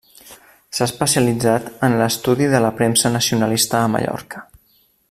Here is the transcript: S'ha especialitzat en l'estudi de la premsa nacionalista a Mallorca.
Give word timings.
S'ha 0.77 0.85
especialitzat 0.91 1.69
en 1.89 1.99
l'estudi 2.01 2.49
de 2.55 2.63
la 2.67 2.73
premsa 2.81 3.13
nacionalista 3.19 3.83
a 3.85 3.93
Mallorca. 3.97 4.45